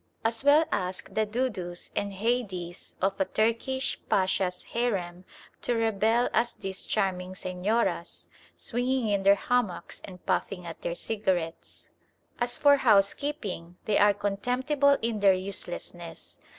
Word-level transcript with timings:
As 0.25 0.43
well 0.43 0.65
ask 0.71 1.13
the 1.13 1.27
Dudus 1.27 1.91
and 1.95 2.11
Haidees 2.11 2.95
of 3.03 3.19
a 3.21 3.25
Turkish 3.25 3.99
pasha's 4.09 4.63
harem 4.63 5.25
to 5.61 5.75
rebel 5.75 6.27
as 6.33 6.55
these 6.55 6.87
charming 6.87 7.35
señoras, 7.35 8.27
swinging 8.57 9.09
in 9.09 9.21
their 9.21 9.35
hammocks 9.35 10.01
and 10.03 10.25
puffing 10.25 10.65
at 10.65 10.81
their 10.81 10.95
cigarettes. 10.95 11.89
As 12.39 12.57
for 12.57 12.77
housekeeping, 12.77 13.77
they 13.85 13.99
are 13.99 14.15
contemptible 14.15 14.97
in 15.03 15.19
their 15.19 15.35
uselessness. 15.35 16.39